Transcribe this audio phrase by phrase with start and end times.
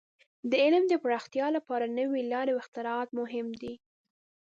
[0.49, 3.73] د علم د پراختیا لپاره نوې لارې او اختراعات مهم دي.